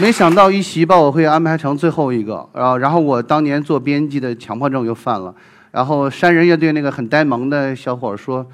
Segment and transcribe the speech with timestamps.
[0.00, 5.34] 没想到一席把我会安排成最后一个，然后然后我当年做编辑的强迫症又犯了，
[5.70, 8.46] 然后山人乐队那个很呆萌的小伙说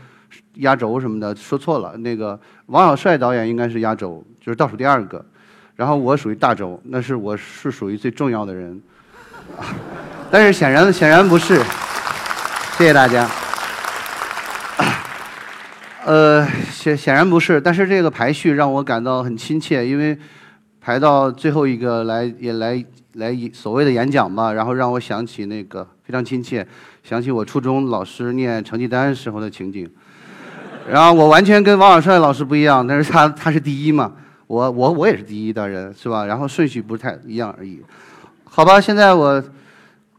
[0.54, 5.24] 压轴什么的，说错了，那个王小帅导演应该是压轴，就是倒数第二个，
[5.76, 8.82] 然后我属于大轴，那是我是属于最重要的人，
[10.32, 11.62] 但是显然显然不是，
[12.76, 13.28] 谢谢大家。
[16.04, 20.18] 呃，显显然不是，但是这个排序让我感到很亲切，因为
[20.86, 26.64] 排到最后一个来也来来所谓的演讲吧，然后让我想起那个非常亲切，
[27.02, 29.90] 想起我初中老师念成绩单时候的情景。
[30.88, 34.12] 然后我完全跟王小帅老师不一样，但是他他是第一嘛，
[34.46, 36.24] 我我我也是第一的人是吧？
[36.24, 37.82] 然后顺序不太一样而已。
[38.44, 39.42] 好吧，现在我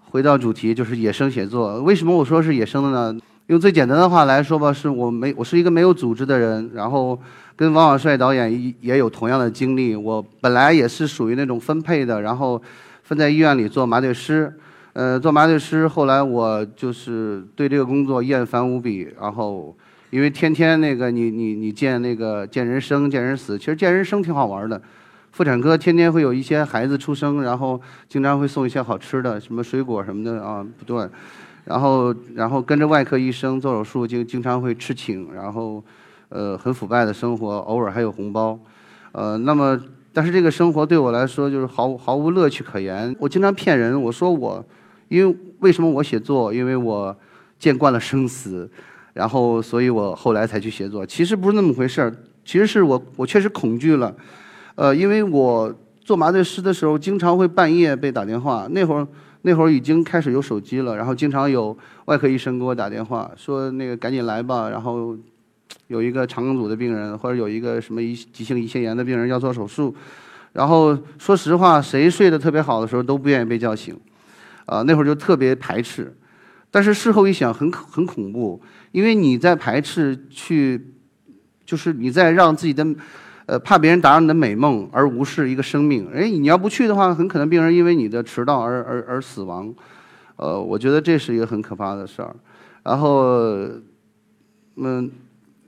[0.09, 1.81] 回到主题，就是野生写作。
[1.81, 3.17] 为什么我说是野生的呢？
[3.45, 7.17] 用最简单的话来说吧，是我没我是一个没有组织的人，然后
[7.57, 9.95] 跟王小帅导演也有同样的经历。
[9.95, 12.61] 我本来也是属于那种分配的，然后
[13.03, 14.53] 分在医院里做麻醉师，
[14.93, 15.87] 呃，做麻醉师。
[15.87, 19.75] 后来我就是对这个工作厌烦无比，然后
[20.11, 24.81] 因为天天那个你你你见那个见人生见人死，其实见人生挺好玩的。
[25.31, 31.09] 妇产科天天会有一些孩子出生，然后经常会送一些好吃的，什么水果什么的啊，不断。
[31.65, 35.83] 然后，然后跟着外科医生做手术，就经常会吃请，然后，
[36.29, 38.59] 呃，很腐败的生活，偶尔还有红包，
[39.11, 39.79] 呃，那么，
[40.11, 43.15] 但是这个生活对我来说就是毫无毫无乐趣可言。
[43.19, 44.63] 我经常骗人，我说我，
[45.07, 46.53] 因为为什么我写作？
[46.53, 47.15] 因为我
[47.57, 48.69] 见惯了生死，
[49.13, 51.05] 然后，所以我后来才去写作。
[51.05, 54.13] 其实不是那么回事儿，其实是我我确实恐惧了，
[54.75, 59.07] 呃，因为我做麻醉师的时候，经常会半夜被打电话，那会儿。
[59.43, 65.15] 那会儿已经开始有手机了，然后经常有外科医生给我打电话，说那个赶紧来吧，然后
[65.87, 69.95] 有一个肠梗阻的病人，或者有一个什么一急性胰腺炎的病人要做手术。
[70.53, 73.99] 然后说实话，谁睡得特别好的时候都不愿意被叫醒，
[74.65, 76.15] 啊，那会儿就特别排斥。
[76.71, 78.61] 但是事后一想，很很恐怖，
[78.91, 80.93] 因为你在排斥去，
[81.65, 82.85] 就是你在让自己的。
[83.47, 86.05] 呃，怕别人打扰你的美梦而无视一个生命。
[86.13, 89.73] 哎，你要不去的话，很可能病人因为你的迟到而而而死亡。
[90.35, 92.35] 呃，我觉得这是一个很可怕的事儿。
[92.83, 93.55] 然后，
[94.75, 95.09] 嗯，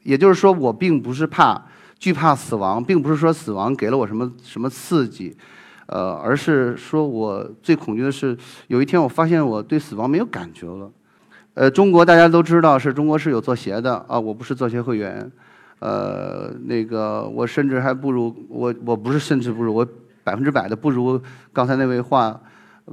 [0.09, 1.63] 也就是说，我并不是怕
[1.99, 5.37] 惧怕死亡，并不是说死亡给了我什么什么刺激，
[5.85, 8.35] 呃，而是说我最恐惧的是
[8.67, 10.89] 有一天我发现我对死亡没有感觉了。
[11.53, 15.31] 呃，中国大家都知道是中国是有做鞋的啊，我不是做鞋会员。
[15.77, 19.87] 呃，那个我甚至还不如我，我不是甚至不如我
[20.23, 21.21] 百分之百的不如
[21.53, 22.31] 刚才那位画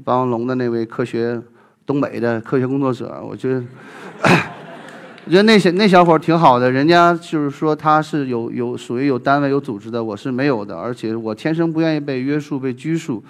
[0.04, 1.40] 霸王龙的那位科学
[1.86, 3.24] 东北的科学工作者。
[3.26, 3.64] 我觉得，
[5.26, 13.24] 我觉得那些那小伙挺好的，人家就是说他是有有属于有单位有组织的，我是没有的，而且我天生不愿意被约束被拘束。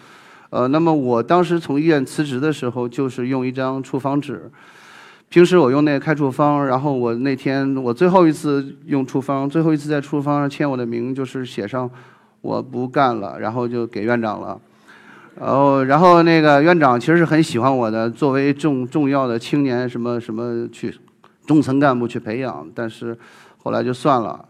[0.51, 4.51] 呃，那么我当时从医院辞职的时候，就是用一张处方纸。
[5.31, 11.91] 平时我用那个开处方，然后我那天我最后一次用处方，最后一次在处方上签我的名，就是写上
[12.43, 14.61] 我不干了，然后就给院长了。
[15.41, 20.95] 然后，然后那个院长其实是很喜欢我的，作为重重要的青年什么什么去
[21.47, 23.17] 中层干部去培养，但是
[23.59, 24.45] 后来就算了。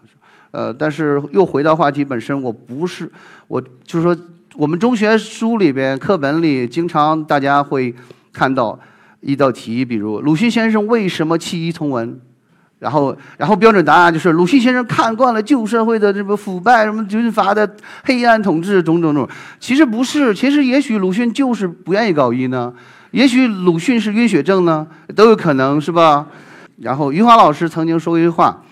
[0.51, 3.11] 呃，但是又回到话题本身，我不是，
[3.47, 4.17] 我就是说，
[4.55, 7.95] 我们中学书里边课本里经常大家会
[8.33, 8.79] 看到。
[9.23, 12.21] 一道题，比如鲁迅先生为什么弃医从文？
[12.79, 17.69] 然后，然后标准答案就是鲁迅先生看惯了旧社会的这个腐败，什么军阀的
[18.05, 19.29] 黑暗统治，种种种。
[19.59, 22.73] 其实不是，其实也许鲁迅就是不愿意搞医呢，
[23.11, 24.87] 也许鲁迅是晕血症呢，
[25.17, 26.29] 都有可能是吧？
[26.81, 28.63] 然后余华老师曾经说过一句话，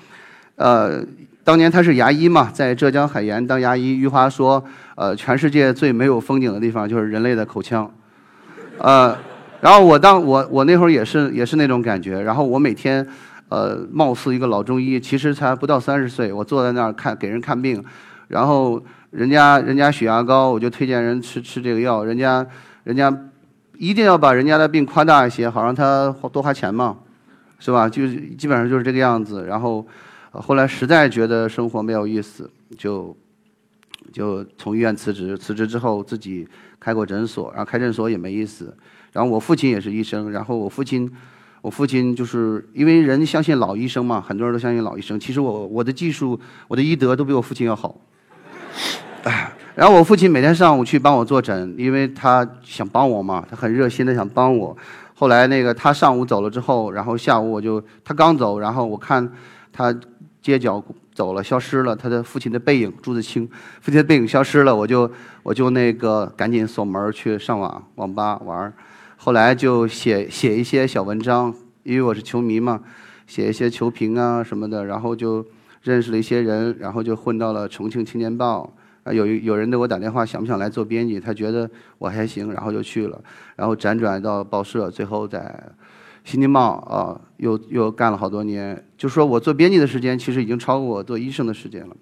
[0.57, 1.05] 呃，
[1.43, 3.97] 当年他是牙医嘛，在浙江海盐当牙医。
[3.97, 4.65] 余华说，
[4.95, 7.91] 呃，全世界最没有风景的地方就是人类的口腔，
[8.79, 9.17] 呃。
[9.61, 13.07] 然后我当我我那会儿也是也是那种感觉，然后我每天，
[13.49, 17.83] 呃，貌似一个老中医，其实才不到三十岁，我坐在那儿看给人看病，
[18.29, 18.79] 然后
[19.11, 22.47] 人家人家血压高，我就推荐人吃吃这个药，人家
[22.83, 23.11] 人家
[23.79, 26.95] 一定要把人家的病夸大一些，好让他多花钱嘛，
[27.65, 27.89] 是吧？
[27.89, 28.07] 就
[28.37, 29.47] 基本上就是这个样子。
[29.47, 29.87] 然后
[30.33, 33.17] 后来实在觉得生活没有意思，就
[34.13, 36.47] 就从医院辞职，辞职之后自己
[36.79, 38.77] 开过诊所，然后开诊所也没意思。
[39.15, 41.11] 然后我父亲也是医生，然后我父亲，
[41.63, 45.19] 我父亲就是因为人相信老医生嘛，很多人都相信老医生。
[45.19, 46.39] 其实我我的技术，
[46.69, 47.99] 我的医德都比我父亲要好。
[49.75, 54.77] 然后我父亲每天上午去帮我坐诊，因为他想帮我嘛，他很热心的想帮我。
[55.15, 59.33] 后来那个他上午走了之后，然后下午我就他刚走，然后我看
[59.73, 59.95] 他
[60.43, 60.83] 街角
[61.15, 63.49] 走了，消失了，他的父亲的背影，朱自清
[63.81, 65.11] 父亲的背影消失了，我就
[65.45, 68.73] 我就那个赶紧锁门去上网网吧玩
[69.17, 72.81] 后来就写写一些小文章，因为我是球迷嘛，
[73.27, 75.47] 写一些球评啊什么的，然后就
[75.83, 78.75] 认识了一些人，然后就混到了重庆青年报。
[79.05, 81.21] 啊，有有人给我打电话，想不想来做编辑？
[81.21, 83.23] 他觉得我还行，然后就去了，
[83.55, 85.41] 然后辗转到报社，最后在
[86.25, 88.83] 《新京报》啊，又又干了好多年。
[88.97, 91.95] 就说我做编辑的时间，其实已经超过我做医生的时间了。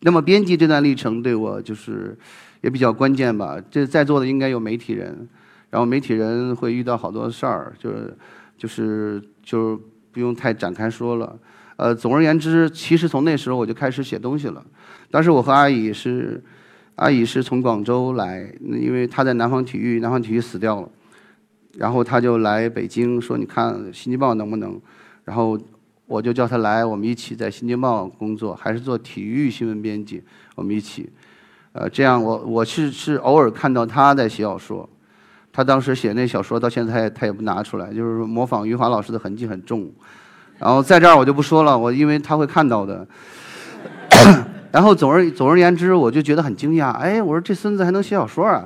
[0.00, 2.18] 那么编辑这段历程对我就是
[2.60, 3.56] 也比较关键吧。
[3.70, 5.28] 这在座的应该有媒体人，
[5.70, 8.16] 然后媒体人会遇到好多事儿，就是
[8.58, 11.38] 就是就是不用太展开说了。
[11.76, 14.64] 呃，总而言之，其实从那时候我就开始写东西了。
[15.10, 16.42] 当时我和阿姨是，
[16.94, 20.88] 阿姨是从广州来，因为她在南方体育，南方体育死掉了，
[21.74, 24.80] 然后她就来北京说：“你看《新京报》能不能？”
[25.24, 25.58] 然后
[26.06, 30.22] 我就叫她来，我们一起在《新京报》工作，还是做体育新闻编辑，
[30.54, 31.10] 我们一起。
[31.72, 34.88] 呃，这样我我是是偶尔看到她在写小说，
[35.52, 39.92] 她当时写那小说到现在她也不拿出来，就是模仿余华老师的痕迹很重。
[40.58, 43.06] 然后在这儿我就不说了，我因为他会看到的。
[44.72, 46.90] 然后总而总而言之，我就觉得很惊讶。
[46.92, 48.62] 哎，我说这孙子还能写小说啊！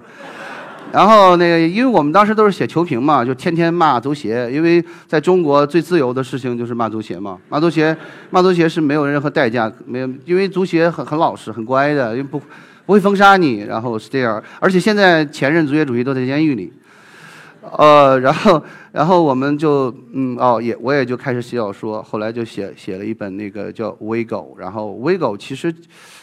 [0.90, 4.50] 然后那个，因为我们当时都是写球评嘛，就天天骂足协。
[4.52, 7.96] 因为在中国最自由的事情就是骂足协嘛，骂足协，
[8.30, 12.40] 骂足协是没有任何代价，没有，因为足协很很老实、很乖的，又不
[12.86, 13.60] 不会封杀你。
[13.60, 16.72] 然后是这样，而且现在前任足协主席都在监狱里。
[17.62, 25.72] 呃，然后，然后我们就，嗯，哦，也，我也就开始写小说，后来就写写了一本那个叫《微狗》，然后《微狗》其实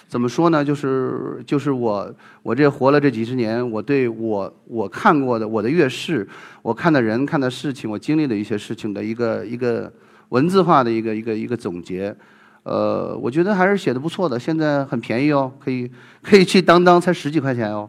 [0.08, 0.66] 怎么说呢？
[0.66, 2.12] 就是就是我
[2.42, 6.28] 我这活了这几十年，我对我我看过的我的阅视，
[6.64, 9.92] 我看的人看的事情，我经历的一些事情的一个一个
[10.30, 12.16] 文字化的一个一个一个总结。
[12.64, 15.90] 呃，我觉得还是写的不错的，现在很便宜哦，可以
[16.24, 17.88] 可以去当当，才十几块钱哦。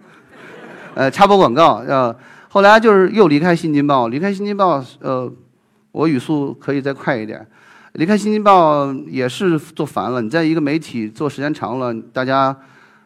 [0.94, 2.14] 呃，插播广告呃。
[2.50, 5.30] 后来就是又离开《新京报》，离开《新京报》，呃，
[5.92, 7.46] 我语速可以再快一点。
[7.92, 10.22] 离开《新京报》也是做烦了。
[10.22, 12.56] 你在一个媒体做时间长了，大家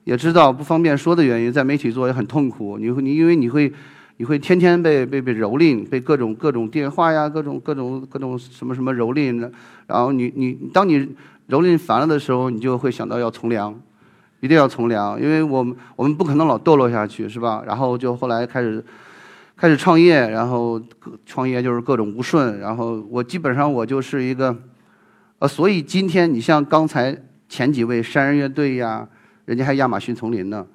[0.04, 2.78] 也知道不方便说的原因，在媒体做也很痛苦。
[2.78, 3.72] 你会，你因为你会，
[4.18, 9.50] 你会天天被被被蹂躏，被各种各种电话呀，各种各种各种什么什么蹂躏。
[9.88, 11.00] 然后你你当你
[11.48, 13.74] 蹂躏烦了的时候，你就会想到要从良，
[14.38, 17.64] 一定要从良，因为我们我们不可能老堕落下去，是吧？
[17.66, 18.84] 然后就后来开始。
[19.62, 20.82] 开始创业，然后
[21.24, 24.52] 创业就是各种不顺，然后我基本上我就是一个，
[25.38, 27.16] 呃，所以今天你像刚才
[27.48, 29.06] 前几位山人乐队呀，
[29.44, 30.66] 人家还亚马逊丛林呢，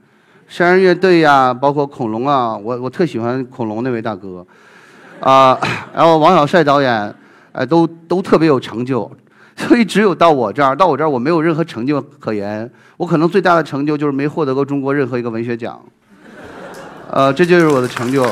[0.48, 4.48] 山人乐队呀，包括恐龙啊，我我特喜欢恐龙那位大哥，
[5.20, 5.60] 啊，
[5.94, 7.14] 然后王小帅导演，
[7.52, 9.12] 哎，都都特别有成就，
[9.58, 15.78] 所以只有到我这儿，到我这儿我没有任何成就可言，我可能最大的成就就是没获得过中国任何一个文学奖，
[17.12, 18.26] 呃，这就是我的成就。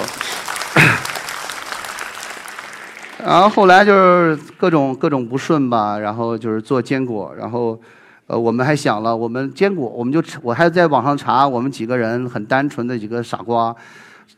[3.25, 7.79] 然后后来就是各种各种不顺吧，然后就是做坚果，然后，
[8.27, 13.75] 呃，我们还想了，我们坚果，我们就我还在网上查，我们几个人很单纯的几个傻瓜，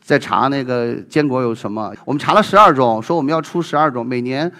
[0.00, 4.50] 在查那个坚果有什么，我们查了十二种，说我们要出十二种，每年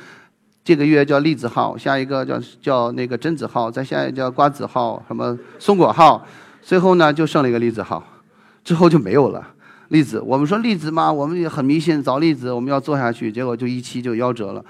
[0.62, 6.23] 这个月叫栗子号，下一个叫叫那个榛子号，再下一个叫瓜子号，什么松果号，
[6.61, 8.02] 最后呢就剩了一个栗子号，
[8.62, 9.43] 之后就没有了。
[9.88, 14.62] 栗子，我们说栗子嘛，我们也很迷信，找栗子，我们要做下去，结果就一期就夭折了。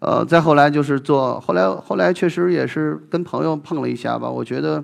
[0.00, 4.30] 呃，再后来就是做，后来后来确实也是跟朋友碰了一下吧。
[4.30, 4.82] 我觉得，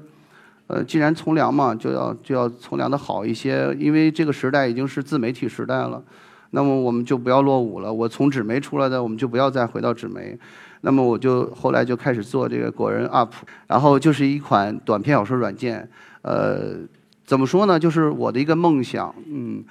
[0.66, 6.02] 呃，既然从良嘛，就要就要从良的好一些，因为这个时代已经是自媒体时代了，
[6.50, 7.92] 那么我们就不要落伍了。
[7.92, 10.38] 我从纸媒出来的，我们就不要再回到纸媒。
[10.80, 13.28] 那么我就后来就开始做这个果仁 UP，
[13.66, 15.86] 然后就是一款短篇小说软件，
[16.22, 16.76] 呃。
[17.26, 17.76] 怎么说呢？
[17.76, 19.64] 就是我的一个梦想，嗯，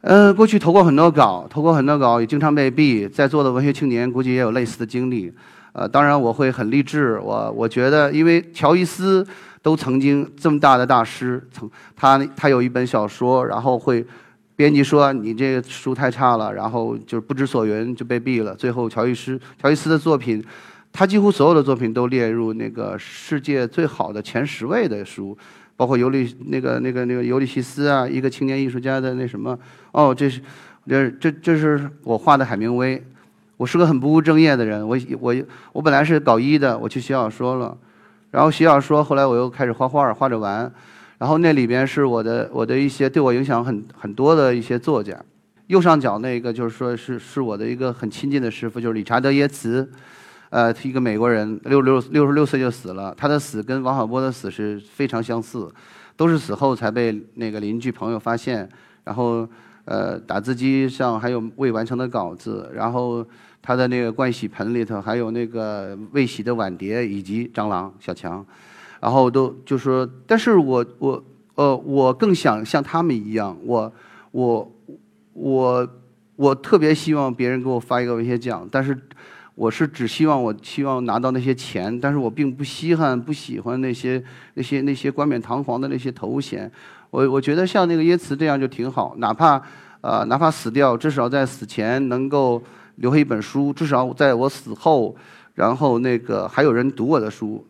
[0.00, 3.06] 呃，过去投过很多稿，投过很多稿，也经常被毙。
[3.06, 5.30] 在座的文学青年估计也有类似的经历，
[5.74, 7.18] 呃，当然我会很励志。
[7.18, 9.26] 我我觉得，因为乔伊斯
[9.60, 14.02] 都曾经这么大的大师，曾他他有一本小说，然后会
[14.56, 18.54] 编辑说你这个书太差了，然后就是不知所云就被毙了。
[18.54, 20.42] 最后乔伊斯乔伊斯的作品，
[20.90, 25.36] 他几乎所有的作品都列入那个世界最好的前十位的书。
[25.80, 29.58] 包括尤利那个那个那个尤利西斯啊，一个青年艺术家的那什么，
[29.92, 30.42] 哦，这是，
[30.86, 33.02] 这这这是我画的海明威。
[33.56, 35.34] 我是个很不务正业的人，我我
[35.72, 37.74] 我本来是搞医的，我去写小说了，
[38.30, 40.70] 然后写小说，后来我又开始画画，画着玩，
[41.16, 45.18] 然后那里边是我的我的一些对我影响很很多的一些作家。
[45.68, 49.90] 右上角那个就是说是是我的一个很亲近的师傅，就是理查德耶茨。
[50.50, 53.14] 呃，一个美国人，六六六十六岁就死了。
[53.16, 55.72] 他的死跟王小波的死是非常相似，
[56.16, 58.68] 都是死后才被那个邻居朋友发现，
[59.04, 59.48] 然后
[59.84, 63.24] 呃，打字机上还有未完成的稿子，然后
[63.62, 68.44] 他的那个盥洗盆里头还有那个未洗的碗碟以及蟑螂小强，
[68.98, 73.92] 然后都就说，但是我我呃，我更想像他们一样，我
[74.32, 74.72] 我
[75.32, 75.88] 我
[76.34, 78.98] 我特别希望别人给我发一个文学奖，但是。
[79.60, 84.24] 我是只希望我希望拿到那些钱，但是我并不稀罕不喜欢那些
[84.54, 86.72] 那些那些冠冕堂皇的那些头衔。
[87.10, 89.60] 我我觉得像那个耶茨这样就挺好，哪怕
[90.00, 92.62] 呃哪怕死掉，至少在死前能够
[92.94, 95.14] 留下一本书，至少在我死后，
[95.52, 97.62] 然后那个还有人读我的书。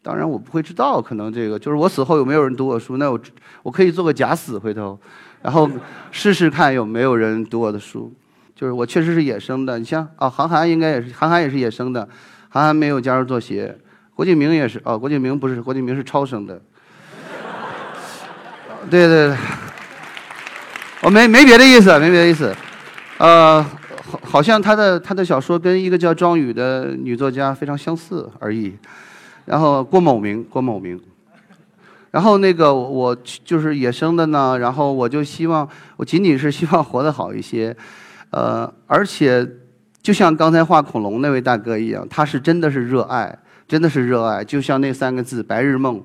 [0.00, 3.20] 当然我不会知道，可能这个就是我死后有没有人读我书，那我
[3.62, 4.98] 我可以做个假死回头，
[5.42, 5.68] 然后
[6.10, 8.10] 试试看有没有人读我的书。
[8.56, 12.08] 就是我确实是野生的，你像啊，韩寒应该也是，韩寒也是野生的，
[12.48, 13.76] 韩寒没有加入作协，
[14.14, 16.58] 郭敬明也是，哦，郭敬明不是，郭敬明是超生的，
[18.88, 19.36] 对对对，
[21.02, 22.56] 我没没别的意思，没别的意思，
[23.18, 23.62] 呃，
[24.10, 28.74] 好，好像他的他的小说跟一个叫庄宇的女作家非常相似而已，
[29.44, 30.98] 然后郭某明，郭某明，
[32.10, 37.76] 然后那个我就是野生的呢，然后我就希望，我仅仅是希望活得好一些。
[38.36, 39.48] 呃，而且，
[40.02, 44.44] 就像刚才画恐龙那位大哥一样，他是真的是热爱，真的是热爱。
[44.44, 46.04] 就像那三个字“白日梦”，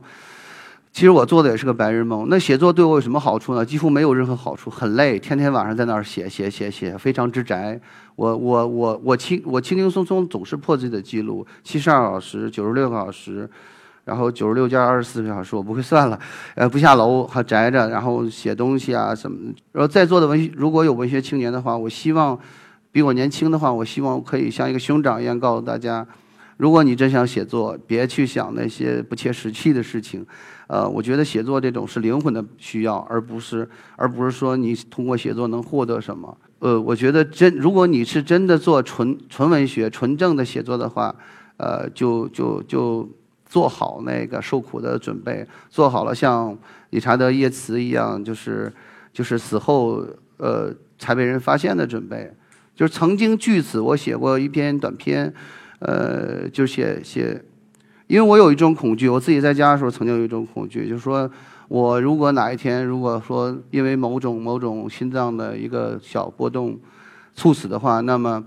[0.94, 2.28] 其实我做的也是个白日梦。
[2.30, 3.66] 那写作对我有什么好处呢？
[3.66, 7.78] 几乎没有任何好处，很累，天天晚上在那儿写写写写，非常之宅。
[8.16, 13.50] 我我我我轻我轻轻松松总是破自己的记录，七十二小时、九十六个小时，
[14.12, 16.20] 然后九十六加二十四个小时，我不会算了。
[16.56, 19.54] 呃，不下楼还宅着，然后写东西啊什么。
[19.72, 22.38] 然后在座的文如果有文学青年的话，我希望
[22.92, 26.06] 比我年轻的话，我希望可以像一个兄长一样告诉大家：
[26.58, 30.26] 如果你真想写作，别去想那些不切实际的事情。
[30.68, 36.38] 呃，我觉得写作这种是灵魂的需要，而不是而不是说你通过写作能获得什么。
[36.60, 41.16] 呃，我觉得真如果你是真的做纯纯文学、纯正的写作的话，
[41.58, 43.10] 呃，就就就
[43.52, 46.58] 做好那个受苦的准备，做好了像
[46.92, 48.72] 理查德·叶茨一样，就是
[49.12, 52.32] 就是死后呃才被人发现的准备。
[52.74, 55.32] 就是曾经据此，我写过一篇短篇，
[55.80, 57.44] 呃，就写写。
[58.08, 61.30] 因为我有一种恐惧，我自己在家的时候曾经有一种恐惧，就是说
[61.68, 66.80] 我如果哪一天如果说因为某种某种心脏的一个小波动
[67.36, 68.42] 猝死的话，那么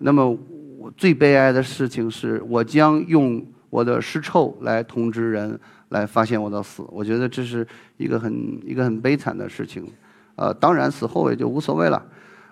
[0.00, 0.30] 那么
[0.78, 5.58] 我最悲哀的事情是我将用我的尸臭来通知人
[5.88, 6.84] 来发现我的死。
[6.88, 9.90] 我觉得这是一个很一个很悲惨的事情。
[10.36, 12.04] 呃，当然死后也就无所谓了。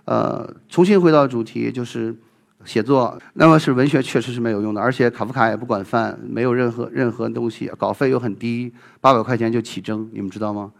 [0.06, 2.16] 呃，重新回到主题就是。
[2.64, 8.70] 写作，那么是文学确实是没有用的，而且卡夫卡也不管饭，没有任何任何东西，稿费又很低，
[9.00, 10.72] 八百块钱就起征，你们知道吗？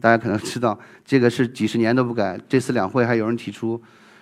[0.00, 2.40] 大家可能知道，这个是几十年都不改。
[2.48, 3.80] 这次两会还有人提出，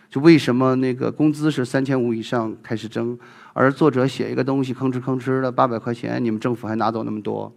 [0.08, 3.18] 就为什么那个工资是三千五以上开始征，
[3.52, 7.52] 而作者写一个东西吭哧吭哧的八百块钱，你们政府还拿走那么多，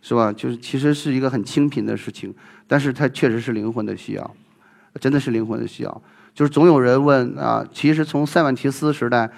[0.00, 0.32] 是吧？
[0.32, 2.34] 就是其实是一个很清贫的事情，
[2.66, 4.34] 但是它确实是灵魂的需要，
[5.00, 6.02] 真的是灵魂的需要。
[6.32, 9.28] 就是总有人问啊，其实从塞万提斯时代，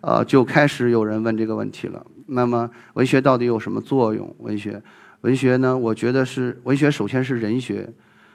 [0.00, 2.04] 呃，就开始有人问这个问题了。
[2.26, 4.34] 那么，文学到底有什么作用？
[4.38, 4.82] 文学，
[5.20, 5.76] 文学呢？
[5.76, 7.88] 我觉得是文学，首先是人学，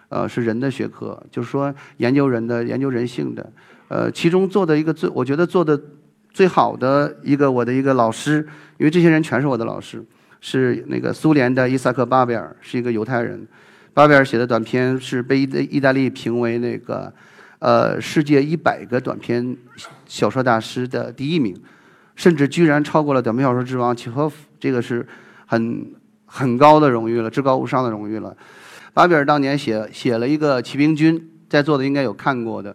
[0.09, 3.51] 呃，是人的学科，就是说研究人的、研究人性的。
[3.87, 5.79] 呃，其中做的一个最，我觉得做的
[6.31, 8.47] 最好的一个我的一个老师，
[8.77, 10.03] 因为这些人全是我的老师，
[10.41, 13.47] 是那个苏联的伊萨克·巴比尔，是一个犹太人。
[13.93, 17.13] 巴比尔写的短篇是被意意大利评为那个。
[17.59, 19.55] 呃，世界一百个短篇
[20.05, 21.55] 小说大师的第一名，
[22.15, 25.07] 甚至居然超过了短篇小说之王契诃夫，这个是
[25.47, 25.83] 很
[26.25, 28.35] 很高的荣誉了，至高无上的荣誉了。
[28.95, 32.73] 巴比尔当年写写了一个骑兵军，在座的应该有看过的。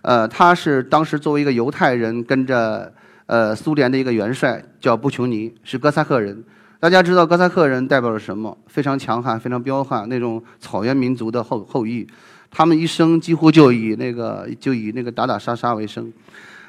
[0.00, 2.90] 呃，他是当时作为一个犹太人，跟着
[3.26, 6.42] 呃苏联的一个元帅叫布琼尼，是哥萨克人。
[6.80, 8.56] 大家知道哥萨克人代表了什么？
[8.66, 12.06] 非常强悍，非常彪悍，那种草原民族的后后裔。
[12.50, 16.10] 他们一生几乎就以那个就以那个打打杀杀为生，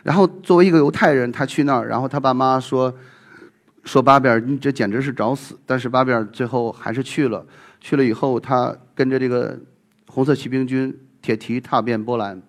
[0.04, 2.94] 然后作为一个犹太人，他去那儿，然后他爸妈说
[3.86, 5.58] 说巴比尔，你这简直是找死。
[5.66, 7.46] 但是巴比尔最后还是去了，
[7.80, 9.58] 去了以后，他跟着这个
[10.08, 12.42] 红色骑兵军铁蹄踏遍波兰，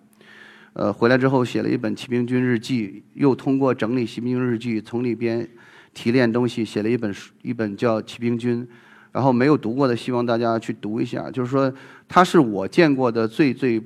[0.73, 5.47] 呃，回来之后写了一本骑兵军日记，又通过整理骑兵日记，从里边
[5.93, 8.61] 提炼东西，写了一本书，一本叫《骑兵军》。
[9.13, 11.31] 然后没有读过的，希望大家去读一下。
[11.31, 11.73] 就是说，
[12.05, 13.81] 他是我见过的最最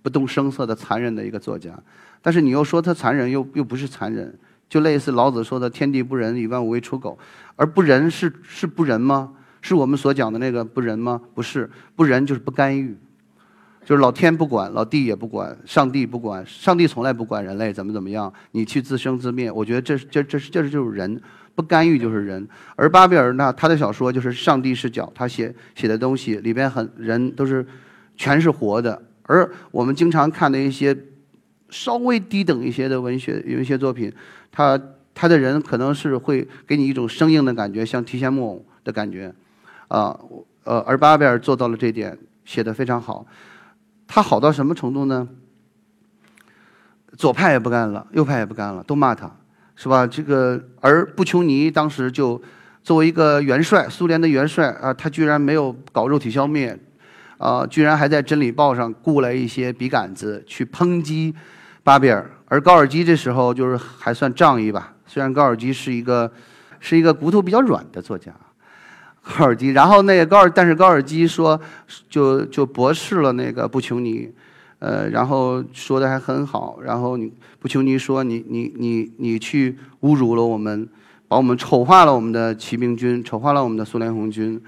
[0.00, 1.78] 不动声色的残忍的一个作家。
[2.22, 4.34] 但是你又说他残忍，又又不是残忍，
[4.66, 7.18] 就类似老子说的“天地不仁，以万物为刍狗”，
[7.56, 9.34] 而不仁是是不仁吗？
[9.60, 11.20] 是我们所讲的那个不仁吗？
[11.34, 12.96] 不是，不仁就是不干预，
[13.84, 19.50] 就是老天不管，老地也不管，上帝不管，上帝从来不管人类怎么怎么样，你去自生自灭。
[19.50, 21.20] 我觉得这这这这这就是人，
[21.54, 22.46] 不干预就是人。
[22.76, 27.66] 而巴比尔呢他的小说就是上帝视角，他写写的东西里边很人都是
[28.16, 30.96] 全是活的，而我们经常看的一些
[31.70, 34.12] 稍微低等一些的文学有一些作品。
[34.50, 34.80] 他
[35.14, 39.34] 他的人可能是会给你一种生硬的感觉，像提线木偶的感觉，
[39.88, 40.18] 啊，
[40.64, 43.26] 呃，而巴贝尔做到了这点，写的非常好。
[44.06, 45.28] 他好到什么程度呢？
[47.16, 49.30] 左派也不干了，右派也不干了，都骂他，
[49.74, 50.06] 是吧？
[50.06, 52.40] 这个而布琼尼当时就
[52.82, 56.78] 作为一个元帅，苏联的元帅啊，他居然没有搞肉体消灭，
[57.38, 61.34] 啊，居然还在《真理报》上雇了一些笔杆子去抨击
[61.82, 62.30] 巴比尔。
[62.46, 66.30] 而高尔基这时候就是还算仗义吧，虽然高尔基是一个
[66.80, 68.32] 是一个骨头比较软的作家，
[69.22, 69.70] 高尔基。
[69.70, 71.60] 然后那个高尔，但是高尔基说
[72.08, 74.30] 就就驳斥了那个布琼尼，
[74.78, 76.78] 呃，然后说的还很好。
[76.82, 80.88] 然后你布琼尼说你你你你去侮辱了我们，
[81.26, 84.60] 把我们丑化了我们的骑兵军，丑化了我们的苏联红军，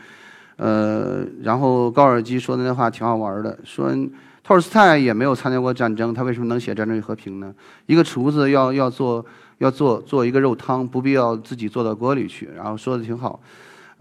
[0.56, 3.94] 呃，然后高尔基说的那话挺好玩的，说。
[4.42, 7.54] 托尔斯泰也没有参加过战争，他为什么能写《战争与和平》呢？
[7.86, 9.24] 一个厨子要要做
[9.58, 12.48] 要做做一个肉汤，不必要自己做到锅里去。
[12.56, 13.38] 然后说的挺好，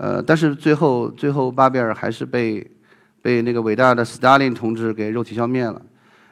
[0.02, 2.66] 呃，但是最后最后巴比尔还是被
[3.22, 5.82] 被那个伟大的斯大林同志给肉体消灭了。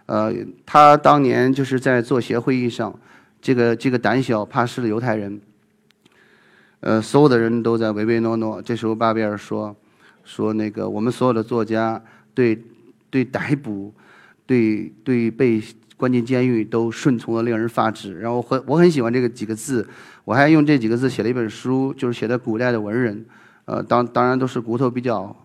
[0.05, 0.33] 呃，
[0.65, 2.97] 他当年就是在作协会议上，
[3.41, 5.41] 这个这个胆小怕事的犹太人，
[6.79, 8.61] 呃，所有的人都在唯唯诺诺。
[8.61, 9.75] 这时候巴比尔说
[10.23, 12.01] 说那个我们所有的作家
[12.33, 12.63] 对
[13.09, 13.93] 对逮捕。
[14.45, 15.61] 对对，被
[15.97, 18.17] 关进监狱都顺从的令人发指。
[18.17, 19.85] 然后很我很喜欢这个几个字，
[20.23, 23.25] 我还用这几个字写了一本书，就是写的古代的文人，
[23.67, 25.35] 呃，当当然都是骨头比较，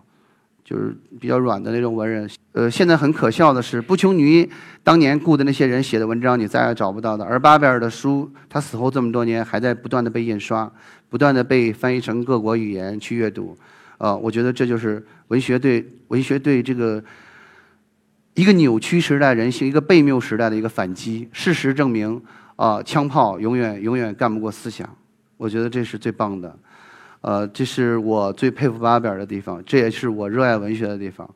[0.63, 2.27] 就是比较软的那种文人。
[2.53, 4.49] 呃，现在很可笑的是，布琼尼
[4.83, 7.23] 当年雇的那些人写的文章，你再也找不到的。
[7.23, 10.71] 而巴贝尔的书，他死后这么多年，还在不断的被印刷，
[11.09, 13.55] 不断的被翻译成各国语言去阅读。
[13.99, 17.03] 呃，我觉得这就是文学对文学对这个。
[18.35, 21.29] 一个扭曲时代人性，一个悖谬时代的一个反击。
[21.31, 22.19] 事实证明，
[22.55, 24.89] 啊，枪炮永远永远干不过思想。
[25.37, 26.57] 我觉得这是最棒的，
[27.23, 31.27] 呃，这是我最佩服巴比尔的地方，这也是我热爱文学的地方。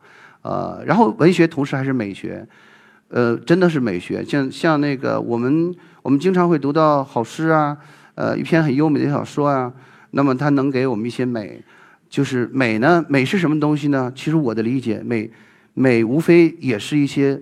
[0.42, 2.46] 呃，然后文学同时还是美学，
[3.08, 4.24] 呃，真的是美学。
[4.24, 7.78] 像像那个我们我们经常会读到好诗啊，
[8.16, 9.72] 呃，一篇很优美的小说啊，
[10.12, 11.64] 那么它能给我们一些美，
[12.10, 13.06] 就是美呢？
[13.08, 14.12] 美是什么东西呢？
[14.14, 15.32] 其实我的理解，美。
[15.80, 17.40] 美无非也是一些，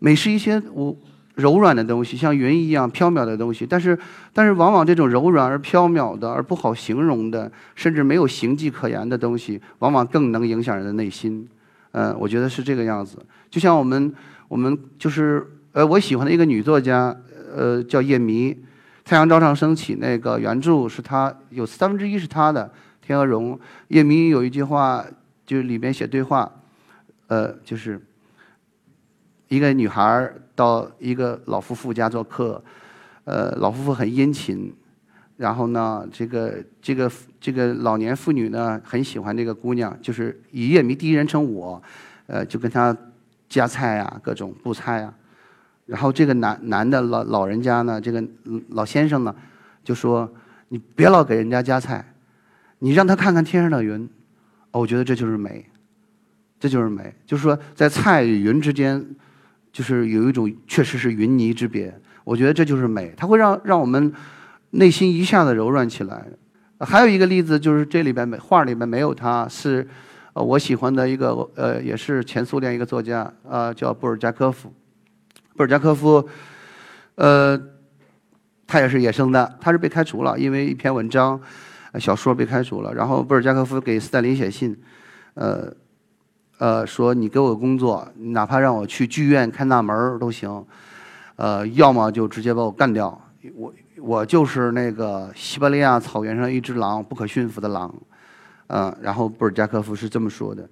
[0.00, 0.94] 美是一些无
[1.40, 3.66] 柔软的东西，像云一样飘渺的东西。
[3.66, 3.98] 但是，
[4.32, 11.48] 但是往往这种柔软而飘渺的，而不好形容的，甚至没有形迹可言的东西，往往更能影响人的内心。
[11.92, 13.18] 嗯，我觉得是这个样子。
[13.50, 14.12] 就像我们，
[14.46, 17.16] 我们就是呃，我喜欢的一个女作家，
[17.56, 18.52] 呃，叫叶迷，
[19.04, 23.58] 《太阳照常升起》那个原著是她有三分之一是她的，天鹅绒。
[23.88, 25.04] 叶迷有一句话，
[25.44, 26.50] 就是里面写对话。
[27.26, 28.00] 呃，就是
[29.50, 32.62] 一个女孩到一个老夫妇家做客，
[33.24, 34.72] 呃，老夫妇很殷勤，
[35.36, 37.10] 然后呢，这个这个
[37.40, 41.82] 这个老年妇女呢很喜欢这个姑娘，就是以夜迷第一人称我，
[42.28, 42.96] 呃，就跟她
[43.48, 45.12] 夹菜啊，各种布菜啊，
[45.84, 48.24] 然后这个男男的老老人家呢，这个
[48.68, 49.34] 老先生呢，
[49.82, 50.32] 就说
[50.68, 52.14] 你别老给人家夹菜，
[52.78, 54.08] 你让他看看天上的云，
[54.70, 55.66] 哦，我觉得这就是美。
[56.60, 59.02] 这就是美，就是说，在菜与云之间，
[59.72, 61.94] 就是有一种确实是云泥之别。
[62.24, 64.12] 我觉得这就是美，它会让让我们
[64.70, 66.26] 内心一下子柔软起来。
[66.78, 69.86] 还有一个例子就是这里边没画里面没有他，是
[70.32, 74.72] 呃我喜欢的一个呃也是前苏联一个作家啊叫布尔加科夫。
[75.56, 76.26] 布尔加科夫，
[77.16, 77.60] 呃，
[78.66, 81.40] 他也是野生的，他是被开除了，因为一篇文章
[81.98, 82.94] 小说被开除了。
[82.94, 84.76] 然后布尔加科夫给斯大林写信，
[85.34, 85.74] 呃。
[86.60, 90.62] 呃，说你给我工作，哪怕让我去剧院看大门都行，
[91.36, 93.18] 呃，要么就直接把我干掉。
[93.54, 97.90] 我我就是那个西伯利亚草原上一只狼，不可驯服的狼。
[98.66, 100.68] 嗯，然后布尔加科夫是这么说的，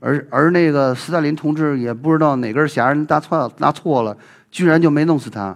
[0.00, 4.16] 而而那个斯大林同志也不知道哪根弦搭错搭错了，
[4.50, 5.54] 居然就没弄死他，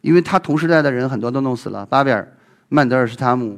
[0.00, 2.26] 因为他同时代的人很多都弄死了，巴比尔、
[2.68, 3.56] 曼德尔施塔姆，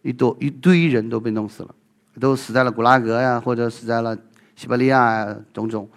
[0.00, 1.74] 一多一堆人都被弄死了，
[2.18, 4.16] 都死在了古拉格呀，或者死在了。
[4.60, 5.88] 西伯利亚种种，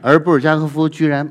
[0.00, 1.28] 而布尔加科夫居然，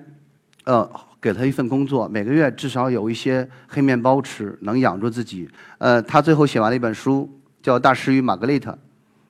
[0.65, 0.85] 呃，
[1.21, 5.49] 给给他一份工作，每个月至少有一些黑面包吃，能养住自己。
[5.77, 7.29] 呃，他最后写完了一本书，
[7.61, 8.71] 叫《大师与玛格丽特》，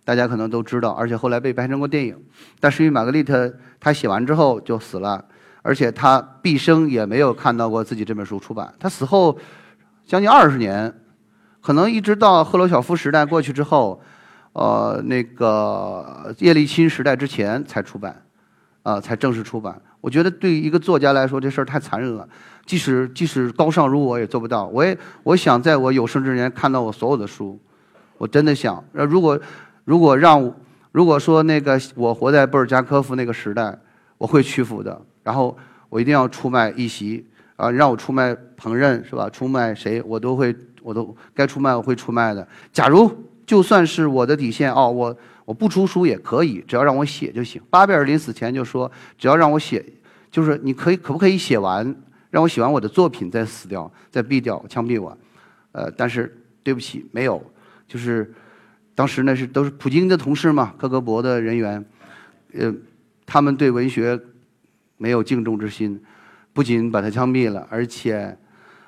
[0.06, 2.14] 大家可能都知道，而且后来被拍成过电影。
[2.60, 3.48] 《大师与玛格丽特》
[3.80, 5.26] 他写完之后就死了，
[5.64, 8.72] 而且他毕生也没有看到过自己这本书出版。
[8.80, 9.36] 他死后
[10.06, 10.94] 将近二十年，
[11.62, 14.00] 可能一直到赫鲁晓夫时代过去之后，
[14.58, 18.20] 呃，那个叶利钦时代之前才出版，
[18.82, 19.80] 啊，才正式出版。
[20.02, 22.28] 我觉得对于一个作家来说，这事儿太残忍了。
[22.66, 24.66] 即使即使高尚如我也做不到。
[24.66, 27.60] 我也我想在我有生之年看到我所有的书，
[28.18, 28.84] 我真的想。
[28.94, 29.40] 那如果
[29.86, 30.52] 如果让
[30.92, 33.78] 如果说那个我活在布尔加科夫那个时代，
[34.18, 35.00] 我会屈服的。
[35.22, 35.56] 然后
[35.88, 37.24] 我一定要出卖一席
[37.58, 39.30] 啊，让我出卖烹饪是吧？
[39.30, 42.48] 出卖谁我都会我都该出卖我会出卖的。
[42.74, 43.16] 假如
[43.48, 45.18] 就算是我的底线哦，我。
[45.48, 47.62] 我不出书也可以，只要让我写就行。
[47.70, 49.82] 巴贝尔临死前就说：“只要让我写，
[50.30, 51.86] 就是你可以可不可以写完，
[52.30, 55.18] 让我写完我的作品再死掉，再毙掉，枪毙我。”
[55.72, 57.42] 呃，但是对不起，没有。
[57.88, 58.30] 就是
[58.94, 61.86] 当时那是都是普京的同事嘛，克格勃的人员，
[62.52, 62.76] 呃，
[63.26, 64.20] 他们对文学
[64.98, 65.98] 没有敬重之心，
[66.52, 68.38] 不仅把他枪毙了，而且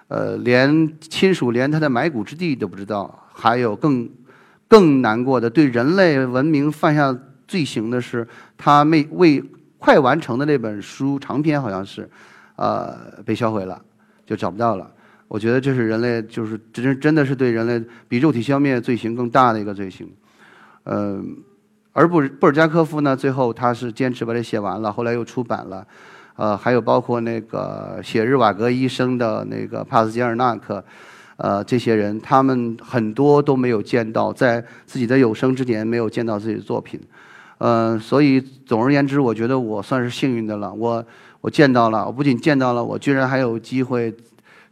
[0.09, 4.09] 呃，连亲属连他的埋骨之地都不知道，还有更。
[4.69, 7.13] 更难过的，对人类文明犯下
[7.47, 9.43] 罪行的是，他没未
[9.79, 12.07] 快完成的那本书长篇，好像是，
[12.55, 13.81] 呃，被销毁了，
[14.25, 14.89] 就找不到了。
[15.27, 20.07] 我觉得这是人类，就是真真的是对人类比肉体消灭罪行更大的一个罪行。
[20.83, 21.37] 嗯，
[21.93, 25.85] 而布布尔加科夫呢，最后他是坚持把它写完了，后来又出版了。
[26.35, 30.83] 呃，还有包括那个写日瓦格医生的那个帕斯捷尔纳克。
[31.41, 36.99] 呃，这些人他们很多都没有见到，在自己的有生之年没有见到自己的作品，
[37.59, 40.73] 呃，所以总而言之，我觉得我算是幸运的了。
[40.73, 41.05] 我
[41.39, 44.13] 我见到了，我不仅见到了，我居然还有机会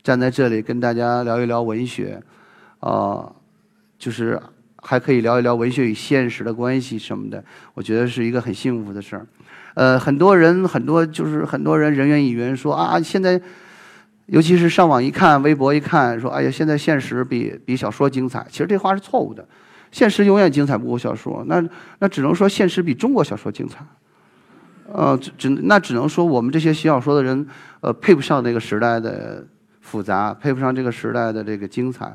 [0.04, 2.22] 站在这里跟大家聊一聊文学，
[2.82, 3.32] 啊，
[3.98, 4.38] 就是
[4.82, 7.42] 还可以聊一聊文学与现实的关系什么的，
[7.76, 9.26] 我觉得是一个很幸福的事儿。
[9.76, 13.42] 呃，很多人很多就是很多人人云亦云说啊，现在。
[14.28, 19.48] 尤其是上网一看，微博一看，说：“哎呀，现在现实比比小说精彩。”其实这话是错误的，
[19.90, 21.46] 现实永远精彩不过小说。
[21.48, 21.64] 那
[22.00, 23.86] 那只能说现实比中国小说精彩。
[24.92, 27.48] 呃，只只那只能说我们这些写小说的人，
[27.80, 29.48] 呃，配不上那个时代的
[29.80, 32.14] 复杂，配不上这个时代的这个精彩，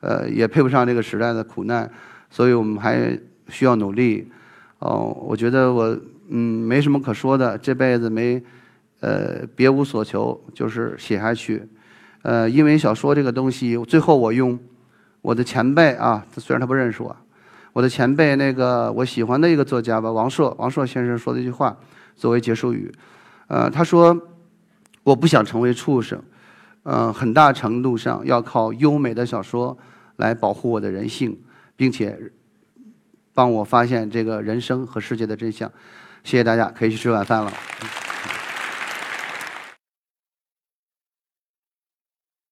[0.00, 1.90] 呃，也配不上这个时代的苦难，
[2.28, 4.30] 所以我们还需要努力。
[4.80, 8.42] 哦，我觉得我嗯没什么可说的，这辈子没。
[9.00, 11.68] 呃，别无所求，就是写下去。
[12.22, 14.58] 呃，因为小说这个东西，最后我用
[15.22, 17.14] 我的前辈啊，虽然他不认识我，
[17.72, 21.76] 我的前辈那个我喜欢的一个作家吧，王朔，王朔先生说的一句话
[22.16, 22.92] 作为结束语。
[23.48, 24.18] 呃，他说
[25.04, 26.20] ：“我不想成为畜生，
[26.82, 29.76] 嗯，很大程度上要靠优美的小说
[30.16, 31.38] 来保护我的人性，
[31.76, 32.18] 并且
[33.32, 35.70] 帮我发现这个人生和世界的真相。”
[36.24, 37.52] 谢谢大家，可以去吃晚饭了。